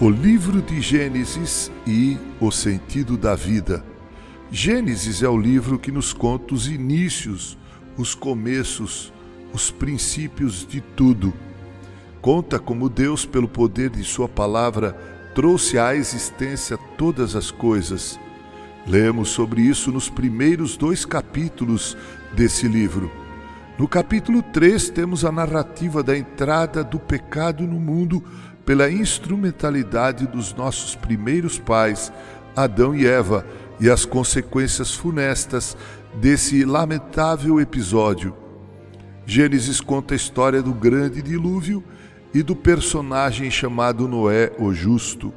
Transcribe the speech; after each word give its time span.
O 0.00 0.10
livro 0.10 0.60
de 0.60 0.80
Gênesis 0.80 1.70
e 1.86 2.18
o 2.40 2.50
sentido 2.50 3.16
da 3.16 3.36
vida. 3.36 3.84
Gênesis 4.50 5.22
é 5.22 5.28
o 5.28 5.38
livro 5.38 5.78
que 5.78 5.92
nos 5.92 6.12
conta 6.12 6.52
os 6.52 6.66
inícios, 6.66 7.56
os 7.96 8.12
começos, 8.12 9.12
os 9.52 9.70
princípios 9.70 10.66
de 10.66 10.80
tudo. 10.80 11.32
Conta 12.20 12.58
como 12.58 12.88
Deus, 12.88 13.24
pelo 13.24 13.46
poder 13.46 13.88
de 13.88 14.02
Sua 14.02 14.28
palavra, 14.28 14.92
trouxe 15.32 15.78
à 15.78 15.94
existência 15.94 16.76
todas 16.98 17.36
as 17.36 17.52
coisas. 17.52 18.18
Lemos 18.88 19.28
sobre 19.28 19.62
isso 19.62 19.92
nos 19.92 20.10
primeiros 20.10 20.76
dois 20.76 21.04
capítulos 21.04 21.96
desse 22.34 22.66
livro. 22.66 23.23
No 23.76 23.88
capítulo 23.88 24.40
3, 24.40 24.90
temos 24.90 25.24
a 25.24 25.32
narrativa 25.32 26.00
da 26.00 26.16
entrada 26.16 26.84
do 26.84 27.00
pecado 27.00 27.66
no 27.66 27.80
mundo 27.80 28.22
pela 28.64 28.88
instrumentalidade 28.88 30.28
dos 30.28 30.54
nossos 30.54 30.94
primeiros 30.94 31.58
pais, 31.58 32.12
Adão 32.54 32.94
e 32.94 33.04
Eva, 33.04 33.44
e 33.80 33.90
as 33.90 34.04
consequências 34.04 34.94
funestas 34.94 35.76
desse 36.20 36.64
lamentável 36.64 37.60
episódio. 37.60 38.36
Gênesis 39.26 39.80
conta 39.80 40.14
a 40.14 40.16
história 40.16 40.62
do 40.62 40.72
grande 40.72 41.20
dilúvio 41.20 41.82
e 42.32 42.44
do 42.44 42.54
personagem 42.54 43.50
chamado 43.50 44.06
Noé, 44.06 44.52
o 44.56 44.72
Justo. 44.72 45.34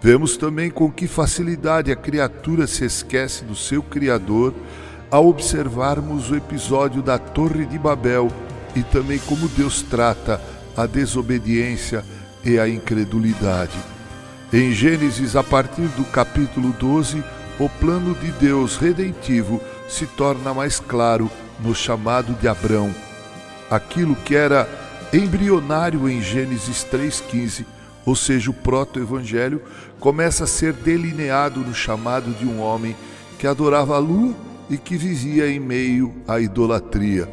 Vemos 0.00 0.36
também 0.36 0.68
com 0.68 0.90
que 0.90 1.06
facilidade 1.06 1.92
a 1.92 1.96
criatura 1.96 2.66
se 2.66 2.84
esquece 2.84 3.44
do 3.44 3.54
seu 3.54 3.84
Criador 3.84 4.52
ao 5.12 5.28
observarmos 5.28 6.30
o 6.30 6.36
episódio 6.36 7.02
da 7.02 7.18
Torre 7.18 7.66
de 7.66 7.78
Babel 7.78 8.32
e 8.74 8.82
também 8.82 9.18
como 9.18 9.46
Deus 9.46 9.82
trata 9.82 10.40
a 10.74 10.86
desobediência 10.86 12.02
e 12.42 12.58
a 12.58 12.66
incredulidade. 12.66 13.76
Em 14.50 14.72
Gênesis, 14.72 15.36
a 15.36 15.42
partir 15.42 15.86
do 15.88 16.04
capítulo 16.04 16.74
12, 16.80 17.22
o 17.60 17.68
plano 17.68 18.14
de 18.14 18.32
Deus 18.32 18.78
redentivo 18.78 19.60
se 19.86 20.06
torna 20.06 20.54
mais 20.54 20.80
claro 20.80 21.30
no 21.60 21.74
chamado 21.74 22.32
de 22.40 22.48
Abrão. 22.48 22.90
Aquilo 23.70 24.16
que 24.16 24.34
era 24.34 24.66
embrionário 25.12 26.08
em 26.08 26.22
Gênesis 26.22 26.86
3,15, 26.90 27.66
ou 28.06 28.16
seja, 28.16 28.50
o 28.50 28.54
proto-evangelho, 28.54 29.60
começa 30.00 30.44
a 30.44 30.46
ser 30.46 30.72
delineado 30.72 31.60
no 31.60 31.74
chamado 31.74 32.30
de 32.30 32.46
um 32.46 32.62
homem 32.62 32.96
que 33.38 33.46
adorava 33.46 33.94
a 33.94 33.98
lua 33.98 34.34
e 34.70 34.76
que 34.76 34.96
vivia 34.96 35.48
em 35.48 35.60
meio 35.60 36.12
à 36.26 36.40
idolatria. 36.40 37.28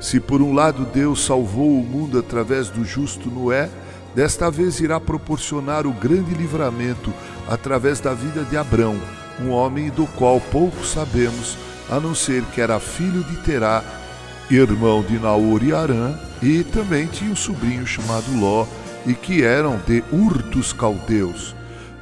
Se 0.00 0.20
por 0.20 0.42
um 0.42 0.52
lado 0.52 0.86
Deus 0.92 1.24
salvou 1.24 1.80
o 1.80 1.84
mundo 1.84 2.18
através 2.18 2.68
do 2.68 2.84
justo 2.84 3.30
Noé, 3.30 3.70
Desta 4.16 4.50
vez 4.50 4.80
irá 4.80 4.98
proporcionar 4.98 5.86
o 5.86 5.92
grande 5.92 6.32
livramento 6.32 7.12
através 7.46 8.00
da 8.00 8.14
vida 8.14 8.44
de 8.44 8.56
Abrão, 8.56 8.96
um 9.38 9.50
homem 9.50 9.90
do 9.90 10.06
qual 10.06 10.40
pouco 10.40 10.86
sabemos, 10.86 11.58
a 11.90 12.00
não 12.00 12.14
ser 12.14 12.42
que 12.44 12.62
era 12.62 12.80
filho 12.80 13.22
de 13.24 13.36
Terá, 13.42 13.84
irmão 14.50 15.02
de 15.02 15.18
Naor 15.18 15.62
e 15.62 15.74
Arã, 15.74 16.18
e 16.42 16.64
também 16.64 17.06
tinha 17.06 17.30
um 17.30 17.36
sobrinho 17.36 17.86
chamado 17.86 18.24
Ló, 18.40 18.66
e 19.04 19.12
que 19.12 19.42
eram 19.42 19.78
de 19.86 20.02
Ur 20.10 20.42
dos 20.44 20.72
caldeus. 20.72 21.54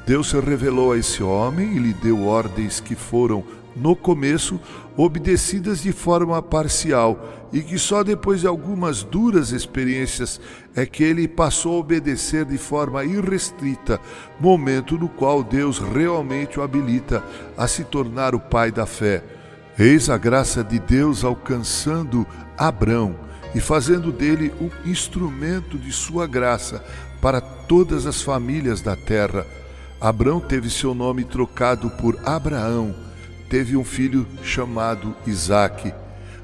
Deus 0.06 0.28
se 0.28 0.39
revelou 0.39 0.92
a 0.92 0.98
esse 0.98 1.20
homem 1.20 1.74
e 1.74 1.80
lhe 1.80 1.95
deu 1.95 2.29
ordens 2.29 2.79
que 2.79 2.95
foram 2.95 3.42
no 3.77 3.96
começo, 3.96 4.61
obedecidas 4.96 5.83
de 5.83 5.92
forma 5.92 6.40
parcial, 6.40 7.48
e 7.52 7.61
que 7.61 7.79
só 7.79 8.02
depois 8.02 8.40
de 8.40 8.46
algumas 8.46 9.02
duras 9.02 9.51
experiências 9.51 10.40
é 10.74 10.85
que 10.85 11.02
ele 11.02 11.29
passou 11.29 11.77
a 11.77 11.80
obedecer 11.80 12.45
de 12.45 12.58
forma 12.58 13.05
irrestrita, 13.05 14.01
momento 14.40 14.98
no 14.98 15.08
qual 15.08 15.42
Deus 15.42 15.79
realmente 15.79 16.58
o 16.58 16.63
habilita 16.63 17.23
a 17.57 17.67
se 17.67 17.84
tornar 17.84 18.34
o 18.34 18.40
pai 18.40 18.70
da 18.70 18.86
fé. 18.86 19.23
Eis 19.79 20.08
a 20.08 20.17
graça 20.17 20.63
de 20.63 20.79
Deus 20.79 21.24
alcançando 21.24 22.27
Abrão 22.57 23.17
e 23.55 23.61
fazendo 23.61 24.11
dele 24.13 24.52
um 24.61 24.70
instrumento 24.89 25.79
de 25.79 25.92
sua 25.92 26.27
graça 26.27 26.84
para 27.20 27.40
todas 27.40 28.07
as 28.07 28.20
famílias 28.20 28.80
da 28.80 28.96
terra. 28.96 29.46
Abrão 30.01 30.40
teve 30.40 30.68
seu 30.68 30.95
nome 30.95 31.24
trocado 31.24 31.89
por 31.90 32.18
Abraão 32.24 33.03
teve 33.54 33.76
um 33.76 33.84
filho 33.84 34.26
chamado 34.42 35.14
Isaque. 35.24 35.94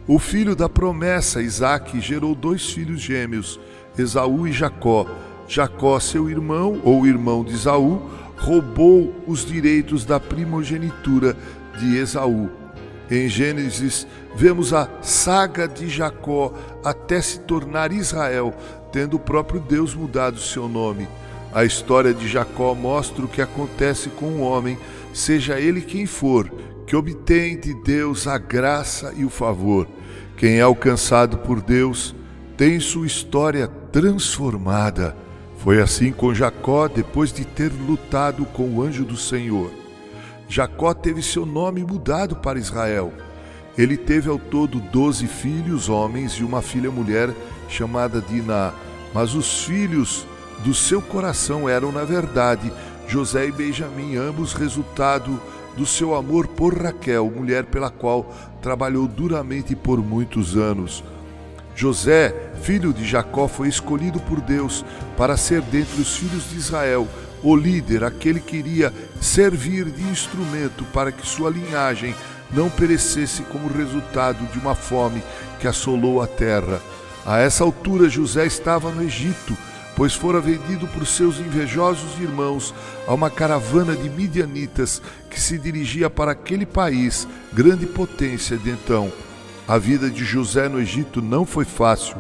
O 0.06 0.16
filho 0.16 0.54
da 0.54 0.68
promessa, 0.68 1.42
Isaque, 1.42 2.00
gerou 2.00 2.36
dois 2.36 2.70
filhos 2.70 3.00
gêmeos, 3.00 3.58
Esaú 3.98 4.46
e 4.46 4.52
Jacó. 4.52 5.08
Jacó, 5.48 5.98
seu 5.98 6.30
irmão, 6.30 6.80
ou 6.84 7.04
irmão 7.04 7.42
de 7.42 7.52
Esaú, 7.52 8.08
roubou 8.36 9.12
os 9.26 9.44
direitos 9.44 10.04
da 10.04 10.20
primogenitura 10.20 11.36
de 11.80 11.96
Esaú. 11.96 12.48
Em 13.10 13.28
Gênesis, 13.28 14.06
vemos 14.36 14.72
a 14.72 14.88
saga 15.02 15.66
de 15.66 15.88
Jacó 15.88 16.54
até 16.84 17.20
se 17.20 17.40
tornar 17.40 17.90
Israel, 17.90 18.54
tendo 18.92 19.16
o 19.16 19.20
próprio 19.20 19.58
Deus 19.58 19.96
mudado 19.96 20.38
seu 20.38 20.68
nome. 20.68 21.08
A 21.52 21.64
história 21.64 22.14
de 22.14 22.28
Jacó 22.28 22.74
mostra 22.74 23.24
o 23.24 23.28
que 23.28 23.42
acontece 23.42 24.08
com 24.08 24.26
um 24.26 24.42
homem, 24.42 24.78
seja 25.12 25.58
ele 25.58 25.80
quem 25.80 26.06
for, 26.06 26.50
que 26.86 26.94
obtém 26.94 27.58
de 27.58 27.74
Deus 27.74 28.26
a 28.26 28.38
graça 28.38 29.12
e 29.16 29.24
o 29.24 29.30
favor. 29.30 29.88
Quem 30.36 30.58
é 30.58 30.62
alcançado 30.62 31.38
por 31.38 31.60
Deus 31.60 32.14
tem 32.56 32.78
sua 32.78 33.06
história 33.06 33.66
transformada. 33.66 35.16
Foi 35.58 35.80
assim 35.80 36.12
com 36.12 36.32
Jacó 36.32 36.88
depois 36.88 37.32
de 37.32 37.44
ter 37.44 37.70
lutado 37.72 38.46
com 38.46 38.68
o 38.68 38.82
anjo 38.82 39.04
do 39.04 39.16
Senhor. 39.16 39.70
Jacó 40.48 40.94
teve 40.94 41.22
seu 41.22 41.44
nome 41.44 41.84
mudado 41.84 42.36
para 42.36 42.58
Israel. 42.58 43.12
Ele 43.76 43.96
teve 43.96 44.28
ao 44.28 44.38
todo 44.38 44.80
doze 44.80 45.26
filhos 45.26 45.88
homens 45.88 46.32
e 46.32 46.44
uma 46.44 46.62
filha 46.62 46.90
mulher 46.90 47.30
chamada 47.68 48.20
Diná. 48.20 48.72
Mas 49.12 49.34
os 49.34 49.64
filhos 49.64 50.26
do 50.64 50.74
seu 50.74 51.00
coração 51.00 51.68
eram, 51.68 51.90
na 51.90 52.04
verdade, 52.04 52.72
José 53.08 53.46
e 53.46 53.52
Benjamim, 53.52 54.16
ambos 54.16 54.52
resultado 54.52 55.40
do 55.76 55.86
seu 55.86 56.14
amor 56.14 56.46
por 56.46 56.76
Raquel, 56.80 57.30
mulher 57.30 57.64
pela 57.64 57.90
qual 57.90 58.32
trabalhou 58.60 59.08
duramente 59.08 59.74
por 59.74 59.98
muitos 59.98 60.56
anos. 60.56 61.02
José, 61.74 62.52
filho 62.62 62.92
de 62.92 63.06
Jacó, 63.06 63.48
foi 63.48 63.68
escolhido 63.68 64.20
por 64.20 64.40
Deus 64.40 64.84
para 65.16 65.36
ser 65.36 65.62
dentre 65.62 66.00
os 66.00 66.16
filhos 66.16 66.50
de 66.50 66.56
Israel 66.56 67.08
o 67.42 67.56
líder, 67.56 68.04
aquele 68.04 68.38
que 68.38 68.56
iria 68.56 68.92
servir 69.20 69.86
de 69.86 70.02
instrumento 70.02 70.84
para 70.92 71.10
que 71.10 71.26
sua 71.26 71.48
linhagem 71.48 72.14
não 72.52 72.68
perecesse 72.68 73.42
como 73.44 73.68
resultado 73.68 74.44
de 74.52 74.58
uma 74.58 74.74
fome 74.74 75.22
que 75.58 75.66
assolou 75.66 76.20
a 76.20 76.26
terra. 76.26 76.80
A 77.24 77.38
essa 77.38 77.64
altura, 77.64 78.08
José 78.08 78.46
estava 78.46 78.90
no 78.90 79.02
Egito 79.02 79.56
pois 80.00 80.14
fora 80.14 80.40
vendido 80.40 80.86
por 80.86 81.06
seus 81.06 81.38
invejosos 81.38 82.18
irmãos 82.18 82.72
a 83.06 83.12
uma 83.12 83.28
caravana 83.28 83.94
de 83.94 84.08
midianitas 84.08 85.02
que 85.28 85.38
se 85.38 85.58
dirigia 85.58 86.08
para 86.08 86.32
aquele 86.32 86.64
país, 86.64 87.28
grande 87.52 87.84
potência 87.84 88.56
de 88.56 88.70
então. 88.70 89.12
A 89.68 89.76
vida 89.76 90.08
de 90.08 90.24
José 90.24 90.70
no 90.70 90.80
Egito 90.80 91.20
não 91.20 91.44
foi 91.44 91.66
fácil, 91.66 92.16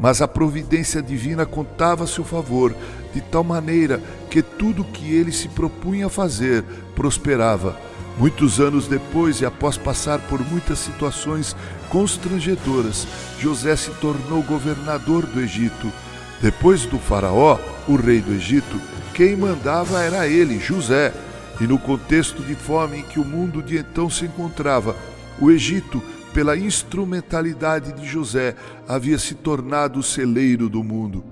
mas 0.00 0.22
a 0.22 0.26
providência 0.26 1.02
divina 1.02 1.44
contava 1.44 2.04
a 2.04 2.06
seu 2.06 2.24
favor, 2.24 2.74
de 3.12 3.20
tal 3.20 3.44
maneira 3.44 4.02
que 4.30 4.40
tudo 4.40 4.82
que 4.82 5.14
ele 5.14 5.30
se 5.30 5.48
propunha 5.48 6.06
a 6.06 6.10
fazer 6.10 6.64
prosperava. 6.94 7.78
Muitos 8.16 8.58
anos 8.58 8.88
depois, 8.88 9.42
e 9.42 9.44
após 9.44 9.76
passar 9.76 10.18
por 10.18 10.40
muitas 10.40 10.78
situações 10.78 11.54
constrangedoras, 11.90 13.06
José 13.38 13.76
se 13.76 13.90
tornou 14.00 14.42
governador 14.42 15.26
do 15.26 15.42
Egito. 15.42 15.92
Depois 16.40 16.86
do 16.86 16.98
Faraó, 16.98 17.58
o 17.88 17.96
rei 17.96 18.20
do 18.20 18.32
Egito, 18.32 18.80
quem 19.12 19.36
mandava 19.36 20.02
era 20.02 20.28
ele, 20.28 20.60
José. 20.60 21.12
E 21.60 21.66
no 21.66 21.76
contexto 21.76 22.40
de 22.42 22.54
fome 22.54 22.98
em 22.98 23.02
que 23.02 23.18
o 23.18 23.24
mundo 23.24 23.60
de 23.60 23.76
então 23.76 24.08
se 24.08 24.24
encontrava, 24.24 24.94
o 25.40 25.50
Egito, 25.50 26.00
pela 26.32 26.56
instrumentalidade 26.56 27.92
de 27.92 28.06
José, 28.06 28.54
havia 28.86 29.18
se 29.18 29.34
tornado 29.34 29.98
o 29.98 30.02
celeiro 30.02 30.68
do 30.68 30.84
mundo. 30.84 31.24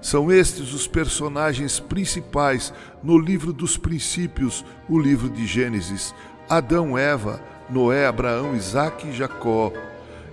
São 0.00 0.32
estes 0.32 0.72
os 0.72 0.86
personagens 0.86 1.78
principais 1.78 2.72
no 3.02 3.18
livro 3.18 3.52
dos 3.52 3.76
princípios, 3.76 4.64
o 4.88 4.98
livro 4.98 5.28
de 5.28 5.46
Gênesis: 5.46 6.14
Adão, 6.48 6.96
Eva, 6.96 7.40
Noé, 7.68 8.06
Abraão, 8.06 8.56
Isaque 8.56 9.08
e 9.08 9.12
Jacó 9.12 9.70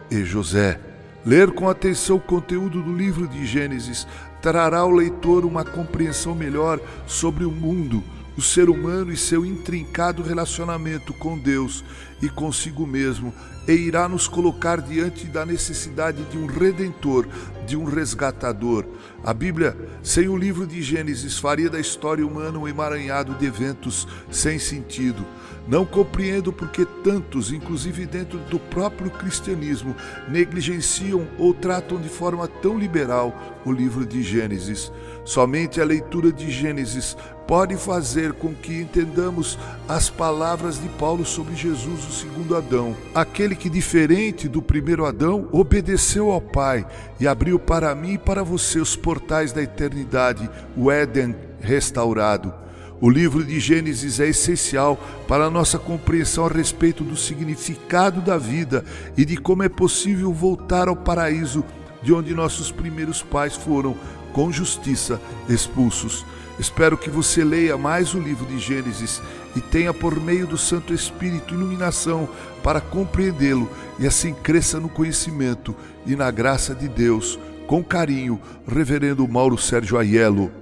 e 0.10 0.24
José. 0.24 0.91
Ler 1.26 1.52
com 1.52 1.70
atenção 1.70 2.16
o 2.18 2.22
conteúdo 2.22 2.82
do 2.82 2.96
livro 2.96 3.28
de 3.28 3.46
Gênesis 3.46 4.08
trará 4.42 4.80
ao 4.80 4.90
leitor 4.90 5.46
uma 5.46 5.64
compreensão 5.64 6.34
melhor 6.34 6.80
sobre 7.06 7.46
o 7.46 7.52
mundo, 7.52 8.04
o 8.38 8.42
ser 8.42 8.70
humano 8.70 9.12
e 9.12 9.18
seu 9.18 9.46
intrincado 9.46 10.24
relacionamento 10.24 11.14
com 11.14 11.38
Deus 11.38 11.84
e 12.22 12.30
consigo 12.30 12.86
mesmo, 12.86 13.34
e 13.68 13.74
irá 13.74 14.08
nos 14.08 14.28
colocar 14.28 14.80
diante 14.82 15.26
da 15.26 15.46
necessidade 15.46 16.24
de 16.26 16.38
um 16.38 16.46
redentor, 16.46 17.28
de 17.66 17.76
um 17.76 17.84
resgatador. 17.84 18.86
A 19.24 19.34
Bíblia, 19.34 19.78
sem 20.04 20.28
o 20.28 20.38
livro 20.38 20.66
de 20.66 20.82
Gênesis, 20.82 21.38
faria 21.38 21.70
da 21.70 21.80
história 21.80 22.26
humana 22.26 22.58
um 22.58 22.68
emaranhado 22.68 23.34
de 23.36 23.46
eventos 23.46 24.08
sem 24.30 24.60
sentido. 24.60 25.26
Não 25.68 25.86
compreendo 25.86 26.52
porque 26.52 26.86
tantos, 27.04 27.52
inclusive 27.52 28.06
dentro 28.06 28.40
do 28.40 28.60
próprio 28.60 29.12
cristianismo, 29.12 29.96
negligenciam 30.28 31.28
ou 31.38 31.54
tratam 31.54 32.02
de 32.02 32.10
forma 32.10 32.48
tão 32.48 32.78
liberal 32.78 33.62
o 33.64 33.72
livro 33.72 34.06
de 34.06 34.24
Gênesis. 34.24 34.92
Somente 35.24 35.80
a 35.80 35.86
leitura 35.86 36.32
de 36.32 36.50
Gênesis 36.50 37.16
pode 37.52 37.76
fazer 37.76 38.32
com 38.32 38.54
que 38.54 38.80
entendamos 38.80 39.60
as 39.86 40.10
palavras 40.10 40.82
de 40.82 40.88
Paulo 40.88 41.26
sobre 41.26 41.54
Jesus, 41.54 42.08
o 42.08 42.12
segundo 42.14 42.56
Adão, 42.56 42.96
aquele 43.14 43.58
que, 43.58 43.70
diferente 43.70 44.48
do 44.48 44.62
primeiro 44.62 45.06
Adão, 45.06 45.50
obedeceu 45.52 46.32
ao 46.32 46.40
Pai 46.40 46.88
e 47.20 47.28
abriu 47.28 47.60
para 47.60 47.94
mim 47.94 48.14
e 48.14 48.18
para 48.18 48.42
você 48.42 48.80
os 48.80 48.96
portais 48.96 49.52
da 49.52 49.62
eternidade, 49.62 50.50
o 50.78 50.90
Éden 50.90 51.36
restaurado. 51.60 52.54
O 53.02 53.10
livro 53.10 53.44
de 53.44 53.60
Gênesis 53.60 54.22
é 54.22 54.30
essencial 54.30 54.98
para 55.28 55.44
a 55.44 55.52
nossa 55.52 55.78
compreensão 55.78 56.46
a 56.46 56.50
respeito 56.50 57.04
do 57.04 57.18
significado 57.18 58.22
da 58.22 58.38
vida 58.38 58.86
e 59.18 59.26
de 59.26 59.36
como 59.36 59.62
é 59.62 59.68
possível 59.68 60.32
voltar 60.32 60.88
ao 60.88 60.96
paraíso 60.96 61.66
de 62.02 62.14
onde 62.14 62.34
nossos 62.34 62.72
primeiros 62.72 63.22
pais 63.22 63.58
foram, 63.58 63.94
com 64.32 64.50
justiça, 64.54 65.20
expulsos. 65.50 66.26
Espero 66.60 66.98
que 66.98 67.10
você 67.10 67.44
leia 67.44 67.78
mais 67.78 68.14
o 68.14 68.20
livro 68.20 68.46
de 68.46 68.60
Gênesis 68.60 69.22
e 69.56 69.62
tenha, 69.62 69.94
por 69.94 70.20
meio 70.20 70.46
do 70.46 70.58
Santo 70.58 70.94
Espírito, 70.94 71.54
iluminação 71.54 72.30
para 72.64 72.80
compreendê-lo 72.80 73.70
e 73.98 74.06
assim 74.06 74.34
cresça 74.34 74.80
no 74.80 74.90
conhecimento 74.90 75.76
e 76.06 76.16
na 76.16 76.30
graça 76.30 76.76
de 76.76 76.88
Deus. 76.88 77.40
Com 77.68 77.84
carinho, 77.84 78.40
Reverendo 78.68 79.28
Mauro 79.28 79.58
Sérgio 79.58 79.98
Aiello. 79.98 80.61